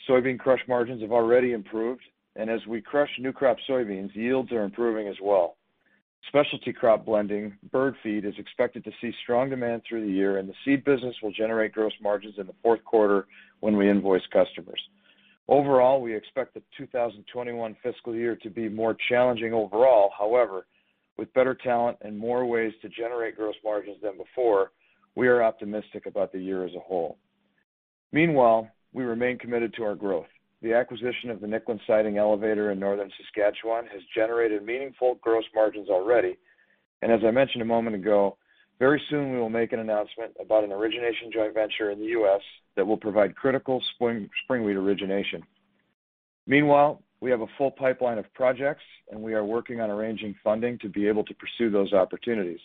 Soybean 0.09 0.38
crush 0.38 0.61
margins 0.68 1.02
have 1.02 1.12
already 1.12 1.52
improved, 1.52 2.02
and 2.37 2.50
as 2.50 2.61
we 2.66 2.80
crush 2.80 3.11
new 3.18 3.33
crop 3.33 3.56
soybeans, 3.68 4.14
yields 4.14 4.52
are 4.52 4.62
improving 4.62 5.09
as 5.09 5.16
well. 5.23 5.56
Specialty 6.28 6.73
crop 6.73 7.04
blending, 7.04 7.56
bird 7.71 7.94
feed, 8.02 8.25
is 8.25 8.35
expected 8.38 8.83
to 8.85 8.90
see 9.00 9.12
strong 9.23 9.50
demand 9.50 9.83
through 9.88 10.06
the 10.06 10.12
year, 10.12 10.38
and 10.38 10.49
the 10.49 10.54
seed 10.64 10.85
business 10.85 11.14
will 11.23 11.33
generate 11.33 11.73
gross 11.73 11.92
margins 12.02 12.35
in 12.38 12.47
the 12.47 12.54
fourth 12.62 12.83
quarter 12.85 13.26
when 13.61 13.76
we 13.76 13.90
invoice 13.90 14.26
customers. 14.33 14.80
Overall, 15.48 16.00
we 16.00 16.14
expect 16.14 16.54
the 16.54 16.62
2021 16.78 17.76
fiscal 17.82 18.14
year 18.14 18.36
to 18.36 18.50
be 18.50 18.68
more 18.68 18.96
challenging 19.08 19.52
overall. 19.52 20.10
However, 20.18 20.66
with 21.18 21.32
better 21.34 21.54
talent 21.54 21.98
and 22.00 22.18
more 22.18 22.46
ways 22.46 22.72
to 22.82 22.88
generate 22.88 23.36
gross 23.36 23.54
margins 23.62 23.98
than 24.02 24.16
before, 24.16 24.72
we 25.14 25.28
are 25.28 25.42
optimistic 25.42 26.06
about 26.06 26.32
the 26.32 26.40
year 26.40 26.64
as 26.64 26.74
a 26.74 26.80
whole. 26.80 27.18
Meanwhile, 28.10 28.68
we 28.92 29.04
remain 29.04 29.38
committed 29.38 29.74
to 29.74 29.84
our 29.84 29.94
growth. 29.94 30.26
The 30.62 30.72
acquisition 30.72 31.30
of 31.30 31.40
the 31.40 31.46
Nicklin 31.46 31.78
Siding 31.86 32.16
elevator 32.16 32.70
in 32.70 32.80
northern 32.80 33.10
Saskatchewan 33.18 33.84
has 33.92 34.00
generated 34.14 34.64
meaningful 34.64 35.18
gross 35.20 35.44
margins 35.54 35.90
already. 35.90 36.38
And 37.02 37.12
as 37.12 37.20
I 37.26 37.30
mentioned 37.30 37.60
a 37.60 37.66
moment 37.66 37.96
ago, 37.96 38.38
very 38.78 39.00
soon 39.10 39.32
we 39.32 39.38
will 39.38 39.50
make 39.50 39.72
an 39.72 39.80
announcement 39.80 40.32
about 40.40 40.64
an 40.64 40.72
origination 40.72 41.30
joint 41.32 41.52
venture 41.54 41.90
in 41.90 41.98
the 41.98 42.06
U.S. 42.06 42.40
that 42.76 42.86
will 42.86 42.96
provide 42.96 43.36
critical 43.36 43.82
spring 43.94 44.28
wheat 44.48 44.76
origination. 44.76 45.42
Meanwhile, 46.46 47.02
we 47.20 47.30
have 47.30 47.40
a 47.40 47.46
full 47.56 47.70
pipeline 47.70 48.18
of 48.18 48.32
projects, 48.34 48.82
and 49.10 49.20
we 49.20 49.34
are 49.34 49.44
working 49.44 49.80
on 49.80 49.90
arranging 49.90 50.34
funding 50.44 50.78
to 50.80 50.88
be 50.88 51.08
able 51.08 51.24
to 51.24 51.34
pursue 51.34 51.70
those 51.70 51.92
opportunities. 51.92 52.60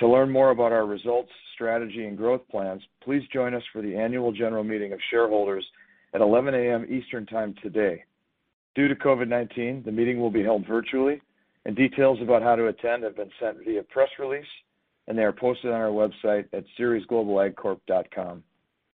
To 0.00 0.08
learn 0.08 0.30
more 0.30 0.50
about 0.50 0.72
our 0.72 0.86
results, 0.86 1.30
strategy, 1.54 2.04
and 2.04 2.16
growth 2.16 2.42
plans, 2.50 2.82
please 3.02 3.22
join 3.32 3.54
us 3.54 3.62
for 3.72 3.82
the 3.82 3.96
annual 3.96 4.30
general 4.30 4.62
meeting 4.62 4.92
of 4.92 5.00
shareholders 5.10 5.66
at 6.14 6.20
11 6.20 6.54
A.M. 6.54 6.86
Eastern 6.88 7.26
Time 7.26 7.54
today. 7.62 8.04
Due 8.74 8.88
to 8.88 8.94
COVID-19, 8.94 9.84
the 9.84 9.90
meeting 9.90 10.20
will 10.20 10.30
be 10.30 10.42
held 10.42 10.66
virtually, 10.66 11.20
and 11.64 11.74
details 11.74 12.18
about 12.22 12.42
how 12.42 12.54
to 12.54 12.66
attend 12.68 13.02
have 13.02 13.16
been 13.16 13.30
sent 13.40 13.58
via 13.64 13.82
press 13.82 14.08
release, 14.18 14.46
and 15.08 15.18
they 15.18 15.22
are 15.22 15.32
posted 15.32 15.72
on 15.72 15.80
our 15.80 15.88
website 15.88 16.44
at 16.52 16.64
ceresglobalagcorp.com. 16.78 18.42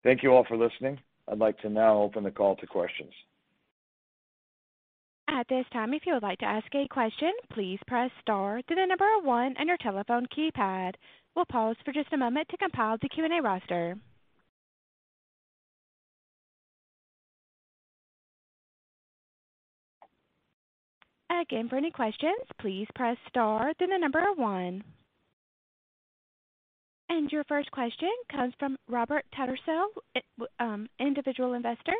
Thank 0.02 0.22
you 0.22 0.30
all 0.32 0.44
for 0.48 0.56
listening. 0.56 0.98
I'd 1.28 1.38
like 1.38 1.58
to 1.60 1.68
now 1.68 2.00
open 2.00 2.24
the 2.24 2.30
call 2.30 2.56
to 2.56 2.66
questions. 2.66 3.12
At 5.28 5.46
this 5.48 5.64
time, 5.72 5.94
if 5.94 6.02
you 6.06 6.14
would 6.14 6.24
like 6.24 6.38
to 6.40 6.44
ask 6.44 6.66
a 6.74 6.88
question, 6.88 7.30
please 7.52 7.78
press 7.86 8.10
star, 8.20 8.60
then 8.68 8.78
the 8.78 8.86
number 8.86 9.06
one 9.22 9.54
on 9.60 9.68
your 9.68 9.76
telephone 9.76 10.26
keypad. 10.36 10.94
We'll 11.36 11.44
pause 11.44 11.76
for 11.84 11.92
just 11.92 12.12
a 12.12 12.16
moment 12.16 12.48
to 12.48 12.56
compile 12.56 12.96
the 13.00 13.08
Q&A 13.08 13.40
roster. 13.40 13.96
Again, 21.30 21.68
for 21.68 21.76
any 21.76 21.92
questions, 21.92 22.40
please 22.60 22.86
press 22.94 23.16
star, 23.28 23.72
then 23.78 23.90
the 23.90 23.98
number 23.98 24.24
one. 24.34 24.82
And 27.10 27.26
your 27.34 27.42
first 27.50 27.68
question 27.72 28.08
comes 28.30 28.54
from 28.62 28.78
Robert 28.86 29.26
Tattersall, 29.34 29.90
um, 30.62 30.86
individual 31.00 31.54
investor. 31.54 31.98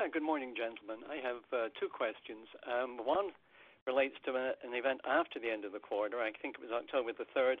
Uh, 0.00 0.08
good 0.08 0.24
morning, 0.24 0.56
gentlemen. 0.56 1.04
I 1.04 1.20
have 1.20 1.44
uh, 1.52 1.68
two 1.76 1.92
questions. 1.92 2.48
Um, 2.64 2.96
one 3.04 3.36
relates 3.84 4.16
to 4.24 4.32
uh, 4.32 4.56
an 4.64 4.72
event 4.72 5.04
after 5.04 5.36
the 5.36 5.52
end 5.52 5.68
of 5.68 5.76
the 5.76 5.84
quarter. 5.84 6.16
I 6.16 6.32
think 6.40 6.56
it 6.56 6.64
was 6.64 6.72
October 6.72 7.12
the 7.12 7.28
3rd, 7.36 7.60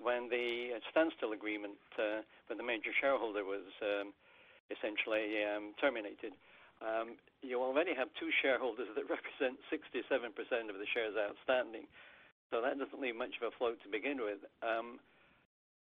when 0.00 0.32
the 0.32 0.80
standstill 0.88 1.36
agreement 1.36 1.76
with 2.48 2.56
the 2.56 2.64
major 2.64 2.96
shareholder 2.96 3.44
was 3.44 3.68
um, 3.84 4.16
essentially 4.72 5.44
terminated. 5.76 6.32
You 7.44 7.60
already 7.60 7.92
have 7.92 8.08
two 8.16 8.32
shareholders 8.40 8.88
that 8.96 9.04
represent 9.12 9.60
67% 9.68 10.72
of 10.72 10.80
the 10.80 10.88
shares 10.88 11.12
outstanding, 11.20 11.84
so 12.52 12.60
that 12.60 12.78
doesn't 12.78 13.00
leave 13.00 13.16
much 13.16 13.32
of 13.40 13.48
a 13.48 13.56
float 13.56 13.82
to 13.82 13.88
begin 13.88 14.18
with. 14.18 14.38
Um, 14.62 15.00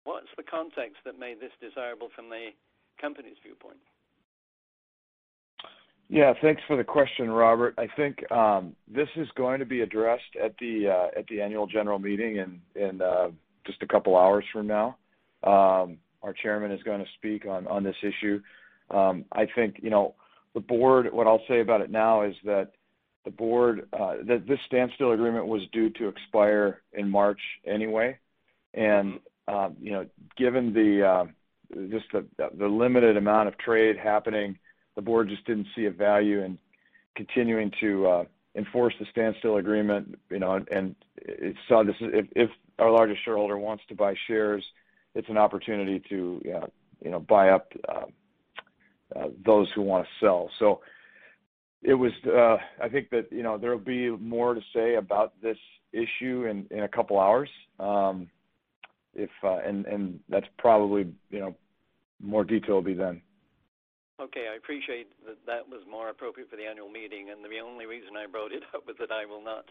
what's 0.06 0.30
the 0.38 0.44
context 0.44 1.01
that 1.03 1.20
made 1.20 1.41
this 1.41 1.51
desirable 1.60 2.10
from 2.15 2.30
the 2.30 2.53
company's 3.01 3.36
viewpoint? 3.44 3.82
Yeah, 6.08 6.34
thanks 6.41 6.62
for 6.68 6.77
the 6.77 6.84
question, 6.84 7.32
Robert. 7.32 7.74
I 7.77 7.88
think 7.96 8.30
um, 8.32 8.75
this 8.88 9.08
is 9.15 9.27
going 9.36 9.60
to 9.60 9.65
be 9.65 9.82
addressed 9.82 10.36
at 10.41 10.53
the 10.60 10.89
uh, 10.89 11.20
at 11.20 11.25
the 11.27 11.41
annual 11.41 11.65
general 11.68 12.00
meeting 12.00 12.36
in 12.36 12.62
in 12.75 13.01
uh, 13.01 13.30
just 13.65 13.82
a 13.82 13.88
couple 13.88 14.18
hours 14.18 14.46
from 14.53 14.68
now. 14.68 14.98
Um, 15.44 15.98
our 16.22 16.34
chairman 16.34 16.72
is 16.72 16.84
going 16.84 17.00
to 17.00 17.10
speak 17.18 17.46
on 17.46 17.84
this 17.84 17.96
issue. 18.03 18.41
I 18.91 19.48
think 19.56 19.77
you 19.82 19.89
know 19.89 20.15
the 20.53 20.60
board, 20.60 21.12
what 21.12 21.27
I'll 21.27 21.41
say 21.48 21.62
about 21.62 21.82
it 21.82 21.89
now 21.89 22.24
is 22.24 22.36
that 22.44 22.72
Uh, 23.25 24.16
this 24.24 24.60
standstill 24.66 25.12
agreement 25.12 25.48
was 25.48 25.62
due 25.72 25.90
to 25.92 26.08
expire 26.08 26.82
in 26.94 27.10
March 27.10 27.40
anyway. 27.66 28.18
And 28.74 29.20
um, 29.48 29.75
you 29.82 29.92
know, 29.92 30.06
given 30.38 30.74
the 30.74 31.06
uh, 31.06 31.25
just 31.90 32.06
the 32.12 32.68
limited 32.68 33.18
amount 33.18 33.48
of 33.48 33.58
trade 33.58 33.98
happening, 33.98 34.58
the 34.96 35.01
board 35.01 35.30
just 35.30 35.46
didn't 35.46 35.68
see 35.75 35.86
a 35.86 35.92
value 35.92 36.42
in 36.42 36.58
continuing 37.16 37.72
to 37.80 38.08
uh, 38.08 38.24
enforce 38.56 38.94
the 39.00 39.06
standstill 39.12 39.58
agreement, 39.58 40.18
you 40.30 40.40
know, 40.40 40.63
and 40.72 40.96
saw 41.68 41.84
this, 41.84 41.96
if 42.00 42.50
our 42.80 42.92
largest 42.92 43.24
shareholder 43.24 43.58
wants 43.58 43.84
to 43.90 43.96
buy 43.96 44.16
shares, 44.28 44.63
it's 45.16 45.30
an 45.30 45.38
opportunity 45.38 46.01
to 46.10 46.42
you 47.04 47.12
know, 47.12 47.20
buy 47.20 47.50
up 47.50 47.74
those 49.46 49.70
who 49.75 49.82
want 49.82 50.06
to 50.06 50.25
sell. 50.25 50.50
Uh, 51.88 52.58
I 52.82 52.90
think 52.90 53.10
that 53.10 53.28
you 53.32 53.44
know 53.44 53.58
there'll 53.58 53.80
be 53.80 54.10
more 54.10 54.54
to 54.54 54.62
say 54.74 54.96
about 54.96 55.34
this 55.42 55.58
issue 55.94 56.46
in 56.46 56.68
in 56.72 56.84
a 56.84 56.88
couple 56.88 57.20
hours. 57.20 57.50
Um, 57.80 58.30
uh, 59.44 59.58
that's 60.30 60.48
probably 60.58 61.14
you 61.30 61.40
know 61.40 61.56
more 62.22 62.44
detail 62.44 62.76
will 62.76 62.82
be 62.82 62.94
then. 62.94 63.22
Okay. 64.22 64.46
I 64.54 64.56
appreciate 64.56 65.10
that 65.26 65.42
that 65.48 65.66
was 65.68 65.82
more 65.90 66.10
appropriate 66.10 66.50
for 66.50 66.56
the 66.56 66.70
annual 66.70 66.90
meeting, 66.90 67.30
and 67.32 67.44
the 67.44 67.60
only 67.60 67.86
reason 67.86 68.16
I 68.16 68.28
brought 68.30 68.52
it 68.54 68.64
up 68.76 68.86
was 68.86 68.96
that 69.00 69.12
I 69.12 69.26
will 69.26 69.44
not 69.44 69.66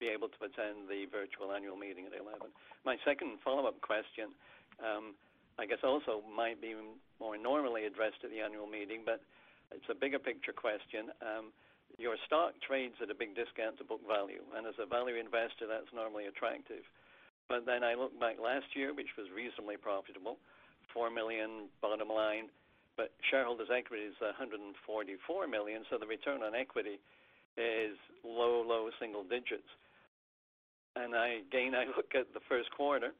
be 0.00 0.08
able 0.08 0.32
to 0.32 0.40
attend 0.48 0.88
the 0.88 1.04
virtual 1.12 1.52
annual 1.52 1.76
meeting 1.76 2.08
at 2.08 2.16
11. 2.16 2.48
My 2.88 2.96
second 3.04 3.36
follow-up 3.44 3.84
question, 3.84 4.32
um, 4.80 5.12
I 5.60 5.68
guess 5.68 5.84
also 5.84 6.24
might 6.24 6.56
be 6.56 6.72
more 7.20 7.36
normally 7.36 7.84
addressed 7.84 8.24
at 8.24 8.32
the 8.32 8.40
annual 8.40 8.66
meeting, 8.66 9.04
but 9.04 9.20
it's 9.72 9.88
a 9.90 9.94
bigger 9.94 10.18
picture 10.18 10.52
question. 10.52 11.10
Um, 11.22 11.52
your 11.98 12.16
stock 12.26 12.54
trades 12.62 12.94
at 13.02 13.10
a 13.10 13.18
big 13.18 13.34
discount 13.34 13.78
to 13.78 13.84
book 13.84 14.00
value, 14.06 14.42
and 14.56 14.66
as 14.66 14.78
a 14.78 14.86
value 14.86 15.16
investor, 15.18 15.66
that's 15.66 15.90
normally 15.92 16.26
attractive. 16.26 16.86
But 17.48 17.66
then 17.66 17.82
I 17.82 17.98
look 17.98 18.14
back 18.18 18.38
last 18.38 18.72
year, 18.78 18.94
which 18.94 19.18
was 19.18 19.26
reasonably 19.34 19.76
profitable, 19.76 20.38
4 20.94 21.10
million 21.10 21.66
bottom 21.82 22.08
line, 22.08 22.46
but 22.96 23.10
shareholders' 23.30 23.74
equity 23.74 24.06
is 24.06 24.18
144 24.20 24.70
million, 25.48 25.82
so 25.90 25.98
the 25.98 26.06
return 26.06 26.42
on 26.42 26.54
equity 26.54 27.02
is 27.58 27.96
low 28.22 28.62
low 28.62 28.90
single 29.00 29.24
digits. 29.24 29.66
And 30.96 31.14
I, 31.14 31.42
again, 31.46 31.74
I 31.80 31.86
look 31.90 32.14
at 32.14 32.32
the 32.34 32.44
first 32.48 32.70
quarter, 32.70 33.12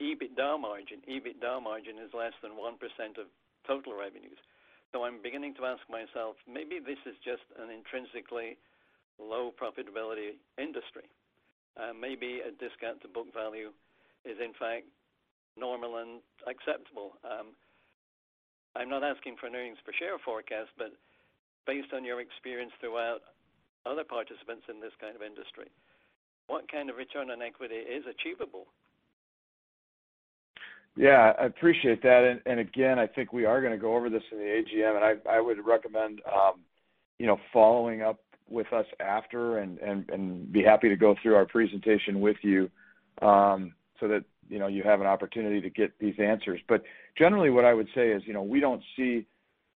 EBITDA 0.00 0.60
margin. 0.60 1.02
EBITDA 1.08 1.62
margin 1.62 1.98
is 1.98 2.12
less 2.14 2.34
than 2.42 2.52
1% 2.52 2.74
of 3.18 3.26
total 3.66 3.98
revenues. 3.98 4.38
I'm 4.96 5.20
beginning 5.22 5.54
to 5.60 5.68
ask 5.68 5.84
myself, 5.92 6.36
maybe 6.48 6.80
this 6.80 6.98
is 7.04 7.14
just 7.20 7.44
an 7.60 7.68
intrinsically 7.68 8.56
low 9.20 9.52
profitability 9.52 10.40
industry. 10.56 11.04
Uh, 11.76 11.92
maybe 11.92 12.40
a 12.40 12.50
discount 12.56 13.00
to 13.02 13.08
book 13.08 13.28
value 13.34 13.70
is 14.24 14.40
in 14.40 14.56
fact 14.56 14.88
normal 15.60 16.00
and 16.00 16.24
acceptable. 16.48 17.20
Um, 17.22 17.52
I'm 18.74 18.88
not 18.88 19.04
asking 19.04 19.36
for 19.36 19.46
an 19.46 19.54
earnings 19.54 19.78
per 19.84 19.92
share 19.92 20.16
forecast, 20.18 20.72
but 20.78 20.96
based 21.66 21.92
on 21.92 22.04
your 22.04 22.20
experience 22.20 22.72
throughout 22.80 23.20
other 23.84 24.04
participants 24.04 24.66
in 24.72 24.80
this 24.80 24.94
kind 25.00 25.14
of 25.14 25.22
industry, 25.22 25.68
what 26.48 26.70
kind 26.70 26.88
of 26.88 26.96
return 26.96 27.30
on 27.30 27.42
equity 27.42 27.84
is 27.84 28.08
achievable? 28.08 28.66
Yeah, 30.98 31.32
I 31.40 31.46
appreciate 31.46 32.02
that. 32.02 32.40
And 32.44 32.58
again, 32.58 32.98
I 32.98 33.06
think 33.06 33.32
we 33.32 33.44
are 33.44 33.60
going 33.60 33.72
to 33.72 33.78
go 33.78 33.94
over 33.94 34.10
this 34.10 34.22
in 34.32 34.38
the 34.38 34.44
AGM, 34.44 34.96
and 34.96 35.20
I 35.30 35.40
would 35.40 35.64
recommend 35.64 36.20
you 37.18 37.26
know, 37.26 37.38
following 37.52 38.02
up 38.02 38.18
with 38.48 38.72
us 38.72 38.86
after 38.98 39.58
and 39.58 40.52
be 40.52 40.62
happy 40.62 40.88
to 40.88 40.96
go 40.96 41.14
through 41.22 41.36
our 41.36 41.46
presentation 41.46 42.20
with 42.20 42.36
you. 42.42 42.68
so 43.20 44.06
that 44.06 44.24
you 44.48 44.58
know 44.58 44.66
you 44.66 44.82
have 44.82 45.00
an 45.00 45.06
opportunity 45.06 45.60
to 45.60 45.70
get 45.70 45.92
these 46.00 46.14
answers. 46.18 46.60
But 46.68 46.82
generally, 47.16 47.50
what 47.50 47.64
I 47.64 47.74
would 47.74 47.88
say 47.94 48.10
is, 48.10 48.22
you 48.26 48.32
know, 48.32 48.42
we 48.42 48.60
don't 48.60 48.82
see 48.96 49.26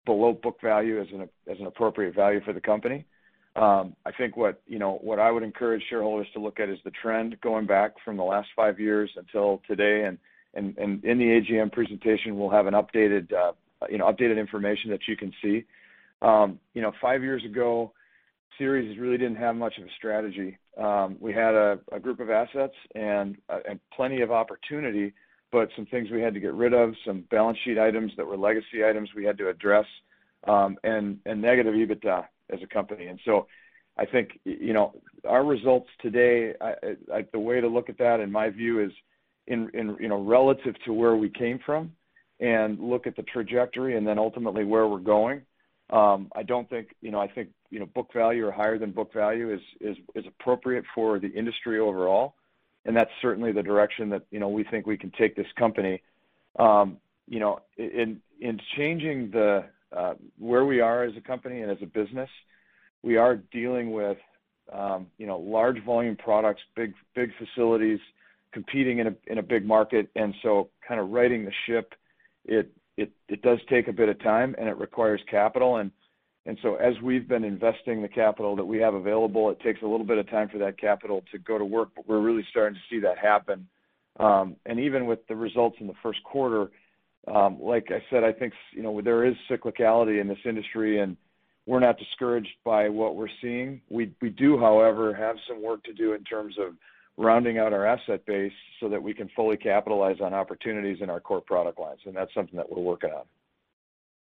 below 0.07 0.33
book 0.33 0.59
value 0.63 1.01
as 1.01 1.09
an 1.13 1.29
as 1.51 1.59
an 1.61 1.67
appropriate 1.67 2.15
value 2.15 2.41
for 2.45 2.55
the 2.55 2.61
company. 2.61 3.05
Um, 3.57 3.97
I 4.07 4.13
think 4.13 4.37
what 4.37 4.63
you 4.67 4.79
know 4.79 4.99
what 5.03 5.19
I 5.19 5.31
would 5.31 5.43
encourage 5.43 5.83
shareholders 5.91 6.29
to 6.35 6.41
look 6.41 6.61
at 6.61 6.69
is 6.69 6.79
the 6.85 6.93
trend 7.03 7.39
going 7.41 7.67
back 7.67 7.93
from 8.05 8.17
the 8.17 8.23
last 8.23 8.49
five 8.57 8.79
years 8.81 9.11
until 9.17 9.61
today, 9.67 10.05
and 10.05 10.19
and, 10.55 10.77
and 10.79 11.05
in 11.05 11.19
the 11.19 11.25
AGM 11.25 11.73
presentation 11.73 12.39
we'll 12.39 12.51
have 12.51 12.67
an 12.67 12.75
updated 12.75 13.33
uh, 13.33 13.53
you 13.89 13.99
know 13.99 14.07
updated 14.07 14.39
information 14.39 14.91
that 14.91 15.01
you 15.09 15.17
can 15.17 15.33
see. 15.43 15.65
Um, 16.23 16.59
you 16.75 16.83
know, 16.83 16.93
five 17.01 17.23
years 17.23 17.45
ago, 17.45 17.93
Ceres 18.59 18.99
really 18.99 19.17
didn't 19.17 19.37
have 19.37 19.57
much 19.57 19.79
of 19.79 19.85
a 19.85 19.91
strategy. 19.97 20.59
Um, 20.77 21.17
we 21.19 21.33
had 21.33 21.55
a, 21.55 21.79
a, 21.93 21.99
group 21.99 22.21
of 22.21 22.29
assets 22.29 22.75
and 22.95 23.37
uh, 23.49 23.61
and 23.69 23.81
plenty 23.95 24.21
of 24.21 24.31
opportunity, 24.31 25.13
but 25.51 25.69
some 25.77 25.87
things 25.87 26.11
we 26.11 26.21
had 26.21 26.35
to 26.35 26.41
get 26.41 26.53
rid 26.53 26.75
of, 26.75 26.95
some 27.07 27.25
balance 27.31 27.59
sheet 27.65 27.79
items 27.79 28.13
that 28.17 28.27
were 28.27 28.37
legacy 28.37 28.85
items 28.87 29.11
we 29.17 29.25
had 29.25 29.39
to 29.39 29.49
address, 29.49 29.87
um, 30.47 30.77
and 30.85 31.19
and 31.25 31.41
negative 31.41 31.75
EBITDA 31.75 32.27
as 32.51 32.61
a 32.63 32.67
company. 32.67 33.07
And 33.07 33.19
so 33.25 33.47
I 33.97 34.07
think, 34.07 34.41
you 34.45 34.73
know, 34.73 34.95
our 35.29 35.45
results 35.45 35.89
today, 36.01 36.55
I, 36.61 36.75
I, 37.13 37.27
the 37.33 37.39
way 37.39 37.61
to 37.61 37.69
look 37.69 37.89
at 37.89 37.99
that 37.99 38.21
in 38.21 38.33
my 38.33 38.49
view 38.51 38.83
is 38.83 38.93
in, 39.51 39.69
in, 39.75 39.97
you 40.01 40.09
know, 40.09 40.23
relative 40.23 40.75
to 40.85 40.93
where 40.93 41.17
we 41.17 41.29
came 41.29 41.59
from 41.65 41.93
and 42.39 42.79
look 42.79 43.07
at 43.07 43.17
the 43.17 43.23
trajectory 43.25 43.97
and 43.97 44.07
then 44.07 44.19
ultimately 44.19 44.65
where 44.65 44.87
we're 44.87 44.99
going. 44.99 45.43
Um, 45.91 46.31
I 46.35 46.43
don't 46.45 46.71
think, 46.71 46.95
you 47.03 47.11
know, 47.11 47.21
I 47.21 47.29
think, 47.29 47.51
you 47.71 47.81
know, 47.81 47.87
book 47.87 48.11
value 48.15 48.47
or 48.47 48.53
higher 48.53 48.79
than 48.79 48.93
book 48.93 49.13
value 49.13 49.53
is, 49.53 49.61
is, 49.81 49.97
is 50.15 50.25
appropriate 50.27 50.85
for 50.95 51.19
the 51.19 51.29
industry 51.29 51.81
overall. 51.81 52.35
And 52.87 52.97
that's 52.97 53.11
certainly 53.21 53.53
the 53.53 53.63
direction 53.63 54.09
that, 54.11 54.23
you 54.31 54.39
know, 54.39 54.49
we 54.49 54.65
think 54.65 54.87
we 54.87 54.97
can 54.97 55.13
take 55.19 55.37
this 55.37 55.47
company. 55.59 56.01
Um, 56.59 56.97
you 57.29 57.41
know, 57.41 57.61
in, 57.77 58.21
in 58.41 58.59
changing 58.77 59.31
the, 59.33 59.65
uh, 59.95 60.15
where 60.39 60.65
we 60.65 60.81
are 60.81 61.05
as 61.05 61.13
a 61.17 61.21
company 61.21 61.61
and 61.61 61.71
as 61.71 61.79
a 61.83 61.87
business, 61.87 62.31
we 63.03 63.17
are 63.17 63.37
dealing 63.53 63.93
with 63.93 64.19
um, 64.73 65.09
you 65.19 65.27
know 65.27 65.39
large 65.39 65.83
volume 65.85 66.17
products, 66.17 66.61
big 66.77 66.93
big 67.15 67.31
facilities, 67.39 67.99
competing 68.53 68.99
in 68.99 69.09
a 69.09 69.15
in 69.27 69.39
a 69.39 69.43
big 69.43 69.67
market, 69.67 70.09
and 70.17 70.35
so 70.43 70.69
kind 70.87 71.01
of 71.01 71.11
righting 71.11 71.45
the 71.45 71.53
ship, 71.67 71.95
it 72.45 72.71
it 72.97 73.13
it 73.29 73.43
does 73.43 73.59
take 73.69 73.89
a 73.89 73.93
bit 73.93 74.09
of 74.09 74.21
time 74.23 74.55
and 74.59 74.69
it 74.69 74.77
requires 74.77 75.21
capital 75.31 75.77
and 75.77 75.91
and 76.47 76.59
so 76.63 76.77
as 76.77 76.95
we've 77.03 77.29
been 77.29 77.45
investing 77.45 78.01
the 78.01 78.09
capital 78.09 78.57
that 78.57 78.65
we 78.65 78.79
have 78.79 78.95
available, 78.95 79.51
it 79.51 79.61
takes 79.61 79.83
a 79.83 79.87
little 79.87 80.07
bit 80.07 80.19
of 80.19 80.29
time 80.31 80.49
for 80.49 80.59
that 80.59 80.81
capital 80.81 81.23
to 81.33 81.39
go 81.39 81.59
to 81.59 81.65
work, 81.65 81.91
but 81.95 82.09
we're 82.09 82.21
really 82.21 82.45
starting 82.51 82.75
to 82.75 82.95
see 82.95 82.99
that 83.01 83.19
happen. 83.19 83.69
Um, 84.19 84.57
and 84.67 84.81
even 84.81 85.07
with 85.07 85.27
the 85.29 85.37
results 85.37 85.77
in 85.81 85.87
the 85.87 85.95
first 86.03 86.23
quarter, 86.25 86.71
um, 87.29 87.59
like 87.61 87.89
I 87.91 88.03
said, 88.11 88.25
I 88.25 88.33
think 88.33 88.55
you 88.73 88.83
know 88.83 89.01
there 89.03 89.25
is 89.25 89.35
cyclicality 89.51 90.21
in 90.21 90.29
this 90.29 90.39
industry, 90.47 91.01
and 91.01 91.17
we're 91.67 91.81
not 91.81 91.99
discouraged 91.99 92.55
by 92.65 92.89
what 92.89 93.17
we're 93.17 93.29
seeing. 93.43 93.83
We 93.91 94.13
we 94.23 94.31
do, 94.31 94.59
however, 94.59 95.15
have 95.15 95.37
some 95.47 95.63
work 95.63 95.85
to 95.85 95.93
do 95.93 96.15
in 96.15 96.25
terms 96.25 96.57
of 96.59 96.75
rounding 97.21 97.59
out 97.59 97.73
our 97.73 97.87
asset 97.87 98.25
base 98.25 98.53
so 98.81 98.89
that 98.89 99.03
we 99.03 99.13
can 99.13 99.29
fully 99.37 99.57
capitalize 99.57 100.17
on 100.23 100.33
opportunities 100.33 100.99
in 101.03 101.11
our 101.11 101.21
core 101.21 101.43
product 101.43 101.79
lines, 101.79 102.01
and 102.07 102.17
that's 102.17 102.33
something 102.33 102.57
that 102.57 102.71
we're 102.71 102.83
working 102.83 103.11
on. 103.11 103.25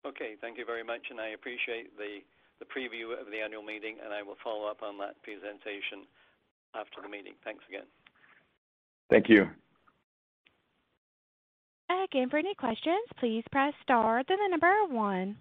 Okay, 0.06 0.36
thank 0.40 0.58
you 0.58 0.64
very 0.64 0.84
much, 0.84 1.00
and 1.10 1.20
I 1.20 1.28
appreciate 1.28 1.96
the 1.98 2.18
the 2.60 2.64
preview 2.66 3.20
of 3.20 3.26
the 3.32 3.40
annual 3.42 3.64
meeting, 3.64 3.96
and 4.04 4.14
I 4.14 4.22
will 4.22 4.36
follow 4.44 4.68
up 4.68 4.80
on 4.80 4.96
that 4.98 5.20
presentation 5.24 6.06
after 6.76 7.02
the 7.02 7.08
meeting. 7.08 7.32
Thanks 7.42 7.64
again. 7.68 7.82
Thank 9.10 9.28
you. 9.28 9.48
Again, 11.90 12.30
for 12.30 12.38
any 12.38 12.54
questions, 12.54 13.02
please 13.18 13.42
press 13.50 13.74
star, 13.82 14.22
then 14.28 14.38
the 14.38 14.50
number 14.50 14.72
one. 14.88 15.36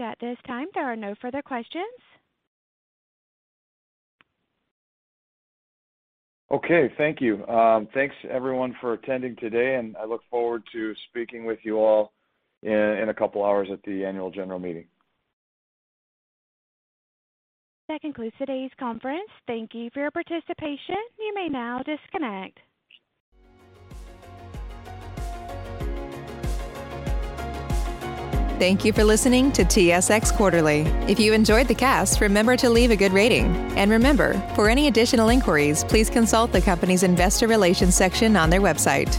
At 0.00 0.18
this 0.20 0.36
time, 0.46 0.66
there 0.74 0.90
are 0.90 0.96
no 0.96 1.14
further 1.20 1.42
questions. 1.42 1.84
Okay, 6.50 6.90
thank 6.96 7.20
you. 7.20 7.46
Um, 7.46 7.88
thanks 7.92 8.14
everyone 8.30 8.74
for 8.80 8.94
attending 8.94 9.36
today, 9.36 9.74
and 9.74 9.96
I 9.96 10.06
look 10.06 10.22
forward 10.30 10.62
to 10.72 10.94
speaking 11.10 11.44
with 11.44 11.58
you 11.62 11.78
all 11.78 12.12
in, 12.62 12.72
in 12.72 13.10
a 13.10 13.14
couple 13.14 13.44
hours 13.44 13.68
at 13.70 13.82
the 13.82 14.04
annual 14.04 14.30
general 14.30 14.58
meeting. 14.58 14.86
That 17.88 18.00
concludes 18.00 18.34
today's 18.38 18.70
conference. 18.78 19.30
Thank 19.46 19.74
you 19.74 19.90
for 19.92 20.00
your 20.00 20.10
participation. 20.10 20.96
You 21.18 21.34
may 21.34 21.48
now 21.48 21.82
disconnect. 21.84 22.58
Thank 28.58 28.84
you 28.84 28.92
for 28.92 29.04
listening 29.04 29.52
to 29.52 29.64
TSX 29.64 30.34
Quarterly. 30.34 30.80
If 31.06 31.20
you 31.20 31.32
enjoyed 31.32 31.68
the 31.68 31.76
cast, 31.76 32.20
remember 32.20 32.56
to 32.56 32.68
leave 32.68 32.90
a 32.90 32.96
good 32.96 33.12
rating. 33.12 33.54
And 33.78 33.88
remember, 33.88 34.34
for 34.56 34.68
any 34.68 34.88
additional 34.88 35.28
inquiries, 35.28 35.84
please 35.84 36.10
consult 36.10 36.50
the 36.50 36.60
company's 36.60 37.04
investor 37.04 37.46
relations 37.46 37.94
section 37.94 38.34
on 38.34 38.50
their 38.50 38.60
website. 38.60 39.14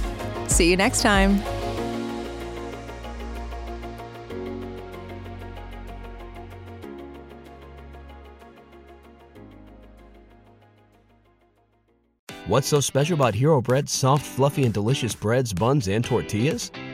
See 0.51 0.69
you 0.69 0.75
next 0.75 1.01
time. 1.01 1.41
What's 12.45 12.67
so 12.67 12.81
special 12.81 13.13
about 13.13 13.35
Hero 13.35 13.61
Bread's 13.61 13.93
soft, 13.93 14.25
fluffy, 14.25 14.65
and 14.65 14.73
delicious 14.73 15.15
breads, 15.15 15.53
buns, 15.53 15.87
and 15.87 16.03
tortillas? 16.03 16.71